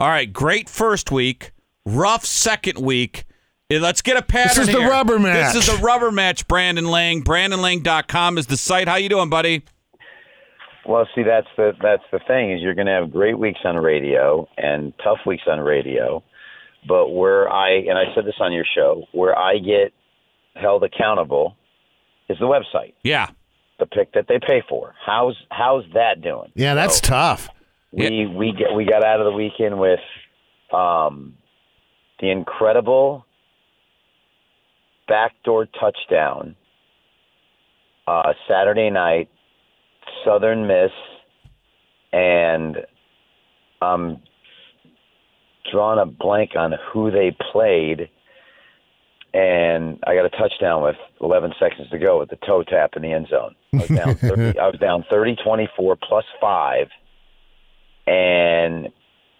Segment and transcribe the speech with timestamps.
[0.00, 1.52] All right, great first week,
[1.84, 3.24] rough second week.
[3.70, 4.88] Eh, Let's get a pattern This is the here.
[4.88, 5.52] rubber match.
[5.52, 7.22] This is the rubber match, Brandon Lang.
[7.22, 8.88] BrandonLang.com is the site.
[8.88, 9.62] How you doing, buddy?
[10.86, 13.76] Well, see, that's the that's the thing is you're going to have great weeks on
[13.76, 16.24] radio and tough weeks on radio,
[16.88, 19.92] but where I and I said this on your show, where I get
[20.54, 21.54] held accountable
[22.30, 23.28] is the website, Yeah.
[23.78, 24.94] the pick that they pay for.
[25.04, 26.50] How's how's that doing?
[26.54, 27.50] Yeah, that's So tough.
[27.92, 30.00] We we get we got out of the weekend with
[30.72, 31.34] um,
[32.20, 33.24] the incredible
[35.08, 36.54] backdoor touchdown
[38.06, 39.28] uh, Saturday night,
[40.24, 40.92] Southern Miss,
[42.12, 42.76] and
[43.82, 44.22] I'm
[45.70, 48.08] drawing a blank on who they played.
[49.32, 53.02] And I got a touchdown with 11 seconds to go with the toe tap in
[53.02, 53.54] the end zone.
[53.72, 56.88] I was down 30, I was down 30 24 plus five
[58.06, 58.88] and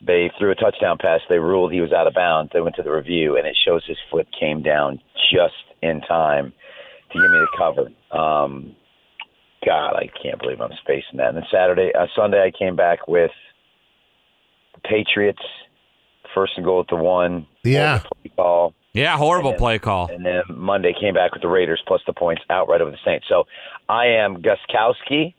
[0.04, 1.20] they threw a touchdown pass.
[1.28, 2.52] They ruled he was out of bounds.
[2.52, 5.00] They went to the review, and it shows his foot came down
[5.32, 6.52] just in time
[7.12, 7.90] to give me the cover.
[8.10, 8.74] Um,
[9.64, 11.28] God, I can't believe I'm spacing that.
[11.28, 13.30] And then Saturday, uh, Sunday, I came back with
[14.74, 15.42] the Patriots,
[16.34, 17.46] first and goal at the one.
[17.64, 17.98] Yeah.
[17.98, 18.74] play Call.
[18.92, 20.10] Yeah, horrible then- play call.
[20.10, 23.26] And then Monday came back with the Raiders plus the points outright over the Saints.
[23.28, 23.46] So
[23.88, 25.34] I am Gostkowski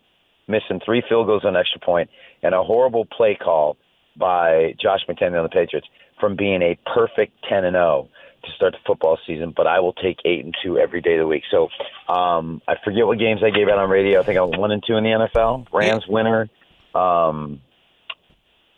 [0.48, 2.10] missing three field goals on extra point
[2.44, 3.78] and a horrible play call
[4.17, 5.88] by Josh McDaniel on the Patriots
[6.20, 8.09] from being a perfect 10 and 0
[8.44, 9.53] to start the football season.
[9.56, 11.44] But I will take eight and two every day of the week.
[11.52, 11.70] So
[12.14, 14.20] um, I forget what games I gave out on radio.
[14.20, 15.67] I think I was one and two in the NFL.
[15.72, 16.50] Rams winner.
[16.94, 17.61] Um,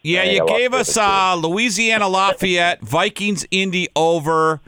[0.02, 4.62] Yeah, Yeah, you gave us uh, Louisiana Lafayette, Vikings, Indy over,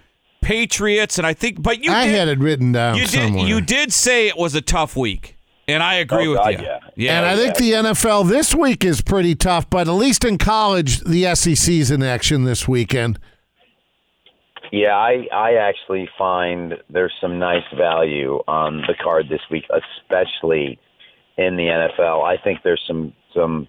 [0.45, 3.45] Patriots, and I think, but you I did, had it written down you somewhere.
[3.45, 5.34] did, you did say it was a tough week,
[5.67, 6.59] and I agree Oh, with God, you.
[6.65, 6.79] yeah.
[6.95, 7.17] yeah.
[7.17, 10.99] and I think the NFL this week is pretty tough, but at least in college,
[11.01, 13.19] the SEC's in action this weekend.
[14.71, 20.79] Yeah, I I actually find there's some nice value on the card this week, especially
[21.37, 22.23] in the NFL.
[22.25, 23.67] I think there's some some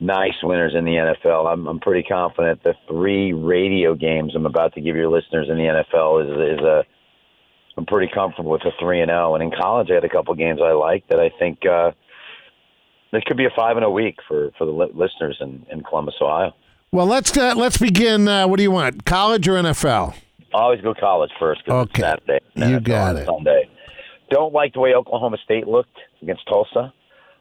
[0.00, 0.92] nice winners in the
[1.24, 1.50] NFL.
[1.50, 5.56] I'm I'm pretty confident the three radio games I'm about to give your listeners in
[5.56, 6.84] the NFL is is a
[7.76, 9.34] I'm pretty comfortable with a three and zero.
[9.34, 11.90] And in college, I had a couple games I liked that I think uh,
[13.12, 15.82] this could be a five and a week for for the li- listeners in, in
[15.82, 16.52] Columbus, Ohio.
[16.92, 18.28] Well, let's uh, let's begin.
[18.28, 20.14] Uh, what do you want, college or NFL?
[20.54, 22.02] I always go college first because Okay.
[22.02, 22.44] it's Saturday.
[22.54, 23.26] You NFL got it.
[23.26, 23.68] Sunday.
[24.30, 26.92] Don't like the way Oklahoma State looked against Tulsa.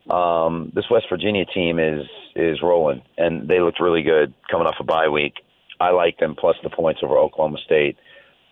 [0.09, 2.05] Um, this West Virginia team is
[2.35, 5.35] is rolling, and they looked really good coming off a bye week.
[5.79, 7.97] I like them plus the points over Oklahoma State.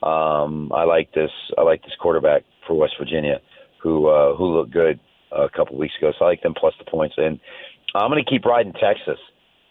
[0.03, 1.31] Um, I like this.
[1.57, 3.39] I like this quarterback for West Virginia,
[3.81, 4.99] who uh, who looked good
[5.31, 6.11] a couple weeks ago.
[6.17, 7.15] So I like them plus the points.
[7.17, 7.39] And
[7.95, 9.19] I'm going to keep riding Texas.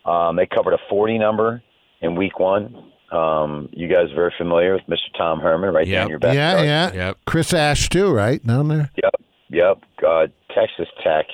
[0.04, 1.62] Um, they covered a 40 number
[2.00, 2.92] in week one.
[3.12, 5.16] Um, you guys are very familiar with Mr.
[5.18, 6.64] Tom Herman, right there in your backyard.
[6.64, 7.06] Yeah, yeah.
[7.08, 7.18] Yep.
[7.26, 8.90] Chris Ash too, right down there.
[9.02, 9.14] Yep,
[9.50, 9.78] yep.
[10.06, 11.26] Uh, Texas Tech,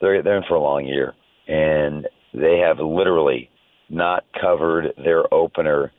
[0.00, 1.14] they're they're in for a long year,
[1.48, 3.48] and they have literally
[3.88, 5.90] not covered their opener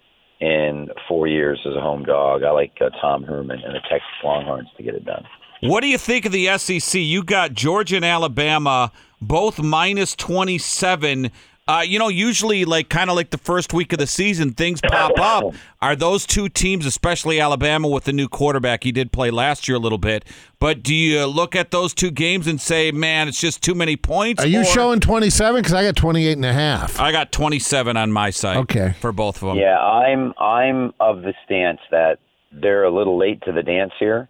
[0.42, 2.44] in four years as a home dog.
[2.44, 5.24] I like uh, Tom Herman and the Texas Longhorns to get it done.
[5.62, 7.00] What do you think of the SEC?
[7.00, 8.92] You got Georgia and Alabama
[9.22, 11.32] both minus 27.
[11.72, 14.82] Uh, you know, usually, like kind of like the first week of the season, things
[14.82, 15.54] pop up.
[15.82, 18.84] Are those two teams, especially Alabama with the new quarterback?
[18.84, 20.26] He did play last year a little bit,
[20.60, 23.96] but do you look at those two games and say, "Man, it's just too many
[23.96, 24.44] points"?
[24.44, 25.62] Are you or- showing 27?
[25.62, 27.00] Because I got 28 and a half.
[27.00, 28.58] I got 27 on my side.
[28.58, 28.94] Okay.
[29.00, 29.58] for both of them.
[29.58, 32.20] Yeah, I'm I'm of the stance that
[32.52, 34.28] they're a little late to the dance here.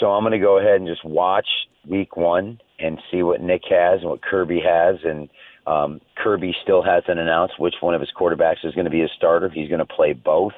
[0.00, 1.46] So I'm going to go ahead and just watch
[1.86, 4.96] week one and see what Nick has and what Kirby has.
[5.04, 5.28] And
[5.66, 9.10] um, Kirby still hasn't announced which one of his quarterbacks is going to be his
[9.16, 9.48] starter.
[9.48, 10.52] He's going to play both.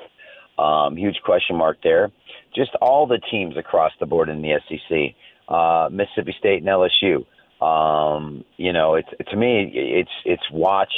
[0.58, 2.10] Um, huge question mark there.
[2.54, 5.14] Just all the teams across the board in the SEC,
[5.48, 7.24] uh, Mississippi State and LSU.
[7.64, 10.92] Um, you know, it's to me, it's it's watch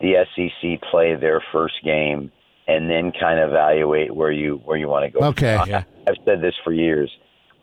[0.00, 2.32] the SEC play their first game
[2.66, 5.26] and then kind of evaluate where you where you want to go.
[5.28, 5.58] Okay.
[5.66, 5.84] Yeah.
[6.06, 7.10] I've said this for years.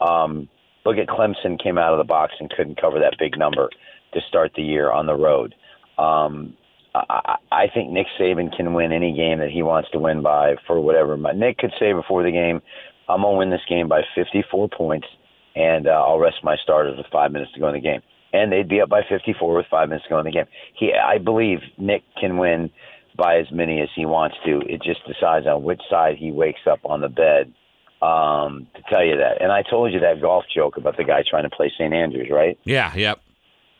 [0.01, 0.49] Um,
[0.87, 3.69] look at Clemson came out of the box and couldn't cover that big number
[4.13, 5.53] to start the year on the road.
[5.97, 6.55] Um,
[6.95, 10.55] I, I think Nick Saban can win any game that he wants to win by
[10.65, 11.17] for whatever.
[11.33, 12.61] Nick could say before the game,
[13.09, 15.07] "I'm gonna win this game by 54 points,
[15.55, 18.01] and uh, I'll rest my starters with five minutes to go in the game."
[18.33, 20.45] And they'd be up by 54 with five minutes to go in the game.
[20.73, 22.69] He, I believe Nick can win
[23.15, 24.59] by as many as he wants to.
[24.67, 27.53] It just decides on which side he wakes up on the bed
[28.01, 29.41] um, to tell you that.
[29.41, 31.93] And I told you that golf joke about the guy trying to play St.
[31.93, 32.57] Andrews, right?
[32.63, 32.93] Yeah.
[32.95, 33.21] Yep.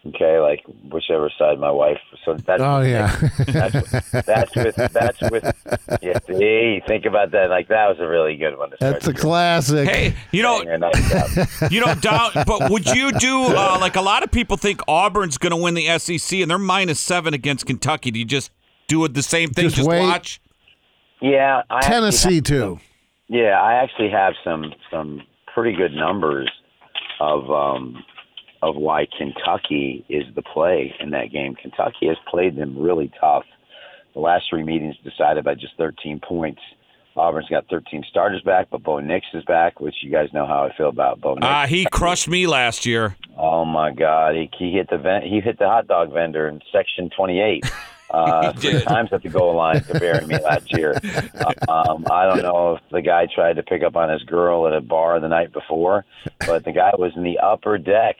[0.05, 1.99] Okay, like whichever side my wife.
[2.23, 3.13] So that's Oh yeah.
[3.47, 5.43] that's, that's with that's with.
[6.01, 7.49] Yeah, see, think about that.
[7.49, 8.69] Like that was a really good one.
[8.69, 9.89] To start That's a the classic.
[9.89, 10.77] Hey, you know, year.
[10.77, 11.47] Nice job.
[11.71, 12.31] you know, down.
[12.45, 15.73] But would you do uh, like a lot of people think Auburn's going to win
[15.73, 18.11] the SEC and they're minus seven against Kentucky?
[18.11, 18.51] Do you just
[18.87, 19.65] do it the same thing?
[19.65, 20.01] Just Just, wait.
[20.01, 20.39] watch.
[21.21, 22.79] Yeah, I Tennessee have too.
[23.27, 25.21] Yeah, I actually have some some
[25.53, 26.49] pretty good numbers
[27.19, 28.03] of um
[28.61, 31.55] of why Kentucky is the play in that game.
[31.55, 33.43] Kentucky has played them really tough.
[34.13, 36.61] The last three meetings decided by just 13 points.
[37.15, 40.63] Auburn's got 13 starters back, but Bo Nix is back, which you guys know how
[40.65, 41.45] I feel about Bo Nix.
[41.45, 43.15] Uh, he crushed me last year.
[43.37, 46.61] Oh my God, he, he hit the ven- he hit the hot dog vendor in
[46.71, 47.63] section 28.
[48.09, 50.99] Uh, three times at the goal line to bury me last year.
[51.69, 54.73] Um, I don't know if the guy tried to pick up on his girl at
[54.73, 56.05] a bar the night before,
[56.45, 58.15] but the guy was in the upper deck.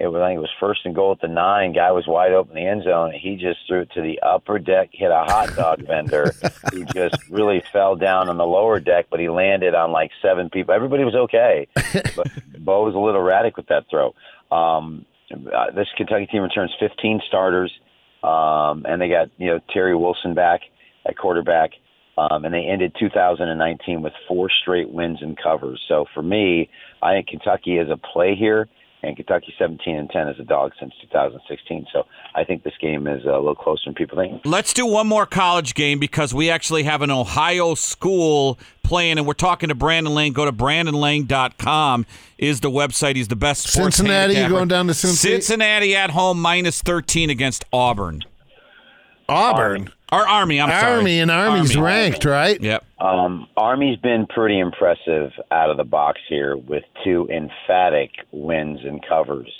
[0.00, 1.72] It was, I think it was first and goal at the nine.
[1.72, 3.12] Guy was wide open in the end zone.
[3.12, 6.32] He just threw it to the upper deck, hit a hot dog vendor
[6.72, 10.48] who just really fell down on the lower deck, but he landed on like seven
[10.48, 10.74] people.
[10.74, 11.68] Everybody was okay,
[12.16, 12.28] but
[12.58, 14.14] Bo was a little erratic with that throw.
[14.50, 17.72] Um, uh, this Kentucky team returns 15 starters,
[18.22, 20.60] um, and they got you know Terry Wilson back
[21.06, 21.70] at quarterback,
[22.18, 25.80] um, and they ended 2019 with four straight wins and covers.
[25.88, 26.68] So for me,
[27.02, 28.68] I think Kentucky is a play here,
[29.02, 31.86] and Kentucky 17 and 10 is a dog since 2016.
[31.92, 32.04] So
[32.34, 34.42] I think this game is a little closer than people think.
[34.44, 39.26] Let's do one more college game because we actually have an Ohio school playing, and
[39.26, 40.32] we're talking to Brandon Lang.
[40.32, 42.06] Go to brandonlang.com
[42.38, 43.16] is the website.
[43.16, 44.58] He's the best sports Cincinnati, you handicapper.
[44.58, 45.16] going down to Cincy?
[45.16, 48.22] Cincinnati at home minus 13 against Auburn.
[49.28, 49.90] Auburn.
[50.12, 50.96] Or Army, I'm sorry.
[50.98, 51.86] Army and Army's Army.
[51.86, 52.60] ranked, right?
[52.60, 52.84] Yep.
[52.98, 59.00] Um, Army's been pretty impressive out of the box here with two emphatic wins and
[59.08, 59.50] covers.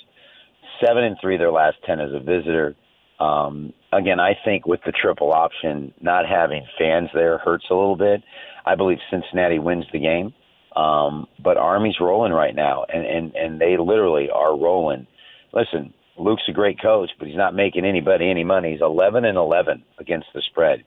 [0.84, 2.74] Seven and three their last ten as a visitor.
[3.20, 7.96] Um, again, I think with the triple option, not having fans there hurts a little
[7.96, 8.22] bit.
[8.66, 10.32] I believe Cincinnati wins the game,
[10.74, 15.06] um, but Army's rolling right now, and, and and they literally are rolling.
[15.52, 18.72] Listen, Luke's a great coach, but he's not making anybody any money.
[18.72, 20.84] He's 11 and 11 against the spread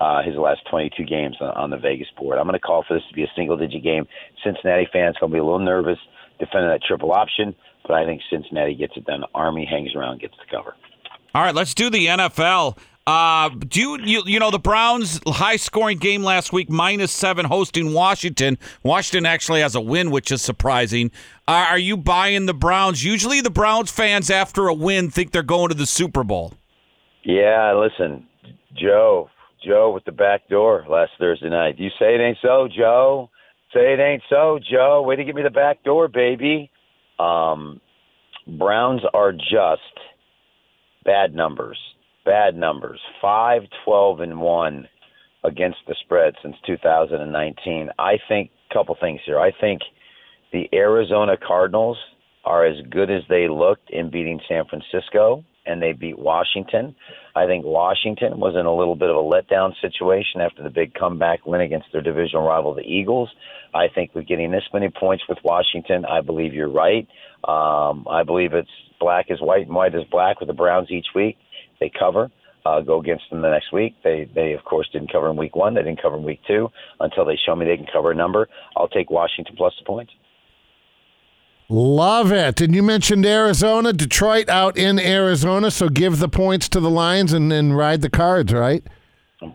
[0.00, 2.38] uh, his last 22 games on, on the Vegas board.
[2.38, 4.06] I'm going to call for this to be a single digit game.
[4.42, 5.98] Cincinnati fans going to be a little nervous
[6.40, 7.54] defending that triple option,
[7.86, 9.22] but I think Cincinnati gets it done.
[9.34, 10.74] Army hangs around, gets the cover.
[11.34, 12.76] All right, let's do the NFL.
[13.04, 17.44] Uh, do you, you you know the Browns high scoring game last week minus seven
[17.44, 18.58] hosting Washington.
[18.84, 21.10] Washington actually has a win, which is surprising.
[21.48, 23.02] Uh, are you buying the Browns?
[23.02, 26.52] Usually, the Browns fans after a win think they're going to the Super Bowl.
[27.24, 28.26] Yeah, listen,
[28.76, 29.30] Joe,
[29.64, 31.80] Joe with the back door last Thursday night.
[31.80, 33.30] You say it ain't so, Joe.
[33.74, 35.02] Say it ain't so, Joe.
[35.02, 36.70] Way to give me the back door, baby.
[37.18, 37.80] Um,
[38.46, 39.80] Browns are just
[41.04, 41.78] bad numbers.
[42.24, 43.00] Bad numbers.
[43.20, 44.88] Five, twelve, and one
[45.44, 47.90] against the spread since 2019.
[47.98, 49.40] I think a couple things here.
[49.40, 49.82] I think
[50.52, 51.98] the Arizona Cardinals
[52.44, 56.94] are as good as they looked in beating San Francisco, and they beat Washington.
[57.34, 60.94] I think Washington was in a little bit of a letdown situation after the big
[60.94, 63.30] comeback win against their divisional rival, the Eagles.
[63.74, 67.06] I think with getting this many points with Washington, I believe you're right.
[67.44, 68.68] Um, I believe it's
[69.00, 71.36] black is white and white is black with the Browns each week.
[71.82, 72.30] They cover.
[72.64, 73.96] Uh, go against them the next week.
[74.04, 75.74] They, they of course didn't cover in week one.
[75.74, 76.68] They didn't cover in week two
[77.00, 78.48] until they show me they can cover a number.
[78.76, 80.12] I'll take Washington plus the points.
[81.68, 82.60] Love it.
[82.60, 87.32] And you mentioned Arizona, Detroit out in Arizona, so give the points to the Lions
[87.32, 88.84] and then ride the cards, right?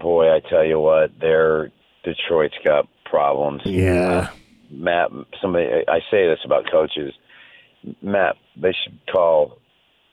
[0.01, 1.71] Boy, I tell you what, they're
[2.03, 3.61] Detroit's got problems.
[3.63, 4.31] Yeah.
[4.69, 7.13] Matt, somebody, I say this about coaches.
[8.01, 9.59] Matt, they should call.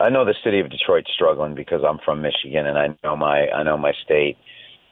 [0.04, 3.48] I know the city of Detroit's struggling because I'm from Michigan and I know my
[3.48, 4.36] I know my state,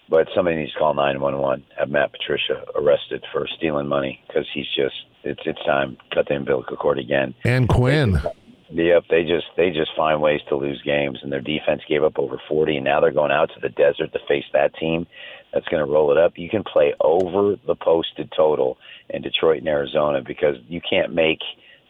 [0.08, 1.66] but somebody needs to call 911.
[1.78, 6.36] Have Matt Patricia arrested for stealing money because he's just it's it's time cut the
[6.36, 7.34] umbilical cord again.
[7.44, 8.22] And Quinn.
[8.70, 12.18] Yep, they just they just find ways to lose games, and their defense gave up
[12.18, 15.06] over 40, and now they're going out to the desert to face that team
[15.52, 16.38] that's going to roll it up.
[16.38, 18.78] You can play over the posted total
[19.10, 21.40] in Detroit and Arizona because you can't make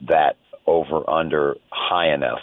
[0.09, 0.35] that
[0.67, 2.41] over under high enough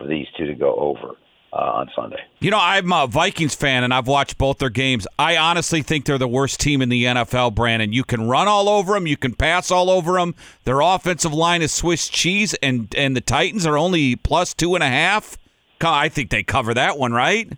[0.00, 1.16] for these two to go over
[1.52, 2.20] uh, on Sunday.
[2.40, 5.06] You know, I'm a Vikings fan and I've watched both their games.
[5.18, 7.92] I honestly think they're the worst team in the NFL, Brandon.
[7.92, 10.34] You can run all over them, you can pass all over them.
[10.64, 14.84] Their offensive line is Swiss cheese, and and the Titans are only plus two and
[14.84, 15.36] a half.
[15.82, 17.50] I think they cover that one, right?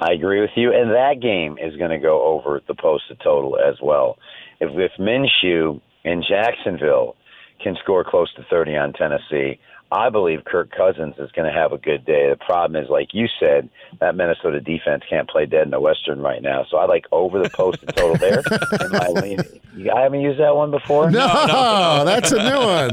[0.00, 3.56] I agree with you, and that game is going to go over the posted total
[3.58, 4.18] as well.
[4.60, 7.16] If if Minshew in Jacksonville
[7.64, 9.58] can score close to 30 on Tennessee,
[9.90, 12.28] I believe Kirk Cousins is going to have a good day.
[12.28, 13.68] The problem is, like you said,
[14.00, 16.64] that Minnesota defense can't play dead in the Western right now.
[16.70, 18.38] So I like over the posted total there.
[18.80, 21.10] in my I haven't used that one before.
[21.10, 22.90] No, that's a new one.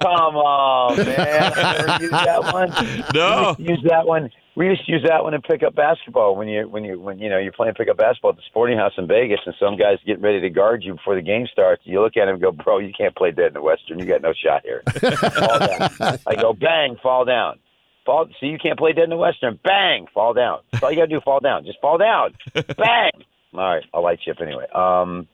[0.00, 1.52] Come on, man!
[1.56, 2.70] I never used that one.
[3.14, 3.56] No.
[3.58, 4.30] We used to use that one.
[4.56, 7.28] We used to use that one in pickup basketball when you when you when you
[7.28, 10.22] know you're playing pickup basketball at the Sporting House in Vegas, and some guys getting
[10.22, 11.82] ready to guard you before the game starts.
[11.84, 13.98] You look at him and go, "Bro, you can't play dead in the Western.
[13.98, 16.18] You got no shot here." fall down.
[16.26, 17.58] I go, "Bang, fall down."
[18.06, 18.28] Fall.
[18.38, 19.58] See, you can't play dead in the Western.
[19.64, 20.60] Bang, fall down.
[20.70, 21.20] That's all you got to do.
[21.20, 21.64] Fall down.
[21.64, 22.34] Just fall down.
[22.76, 23.10] Bang.
[23.54, 24.66] All right, I'll light you up anyway.
[24.74, 25.26] Um,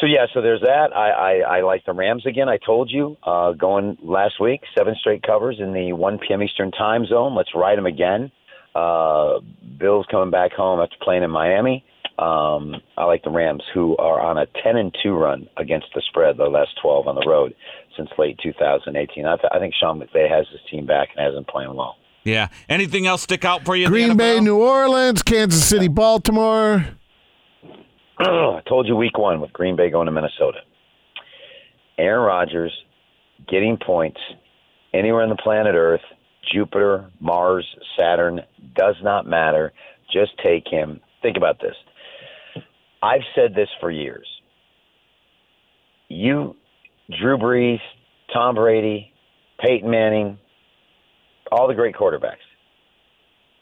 [0.00, 0.96] so yeah, so there's that.
[0.96, 2.48] I, I, I like the Rams again.
[2.48, 6.42] I told you uh, going last week, seven straight covers in the 1 p.m.
[6.42, 7.34] Eastern time zone.
[7.34, 8.32] Let's ride them again.
[8.74, 9.40] Uh,
[9.78, 11.84] Bills coming back home after playing in Miami.
[12.18, 16.02] Um, I like the Rams, who are on a 10 and 2 run against the
[16.08, 17.54] spread, the last 12 on the road
[17.96, 19.24] since late 2018.
[19.24, 21.96] I, th- I think Sean McVay has his team back and has them playing well.
[22.24, 22.48] Yeah.
[22.68, 23.88] Anything else stick out for you?
[23.88, 26.86] Green Bay, New Orleans, Kansas City, Baltimore.
[28.70, 30.60] Told you week one with Green Bay going to Minnesota.
[31.98, 32.72] Aaron Rodgers
[33.48, 34.20] getting points
[34.94, 36.04] anywhere on the planet Earth,
[36.52, 37.66] Jupiter, Mars,
[37.98, 38.42] Saturn,
[38.76, 39.72] does not matter.
[40.12, 41.00] Just take him.
[41.20, 41.74] Think about this.
[43.02, 44.28] I've said this for years.
[46.08, 46.54] You,
[47.20, 47.80] Drew Brees,
[48.32, 49.12] Tom Brady,
[49.58, 50.38] Peyton Manning,
[51.50, 52.36] all the great quarterbacks.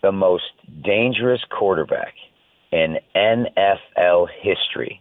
[0.03, 0.45] The most
[0.85, 2.13] dangerous quarterback
[2.73, 5.01] in NFL history.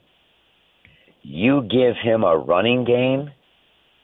[1.21, 3.31] You give him a running game,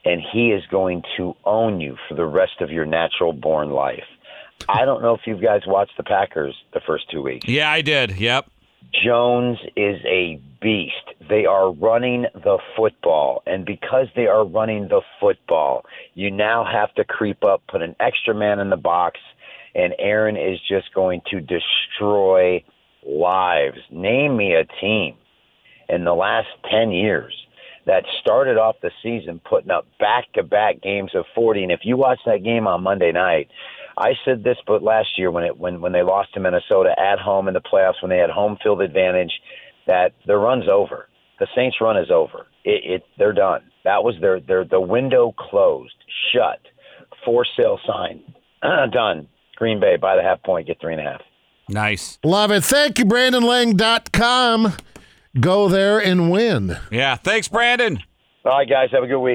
[0.04, 4.04] and he is going to own you for the rest of your natural born life.
[4.68, 7.48] I don't know if you guys watched the Packers the first two weeks.
[7.48, 8.18] Yeah, I did.
[8.18, 8.50] Yep.
[8.94, 10.94] Jones is a beast.
[11.30, 13.42] They are running the football.
[13.46, 17.96] And because they are running the football, you now have to creep up, put an
[18.00, 19.20] extra man in the box,
[19.76, 22.64] and Aaron is just going to destroy
[23.08, 23.78] lives.
[23.92, 25.16] Name me a team
[25.90, 27.34] in the last 10 years
[27.86, 31.64] that started off the season putting up back to back games of 40.
[31.64, 33.50] And if you watch that game on Monday night,
[33.98, 37.20] I said this, but last year when it when when they lost to Minnesota at
[37.20, 39.32] home in the playoffs, when they had home field advantage,
[39.86, 41.08] that their run's over.
[41.40, 42.48] The Saints' run is over.
[42.64, 43.62] It, it they're done.
[43.84, 45.94] That was their their the window closed,
[46.34, 46.60] shut,
[47.24, 48.24] for sale sign,
[48.92, 49.28] done.
[49.56, 51.22] Green Bay by the half point, get three and a half.
[51.70, 52.20] Nice.
[52.24, 52.64] Love it.
[52.64, 54.74] Thank you, BrandonLang.com.
[55.40, 56.78] Go there and win.
[56.92, 57.16] Yeah.
[57.16, 58.00] Thanks, Brandon.
[58.46, 59.32] All right, guys, have a good week.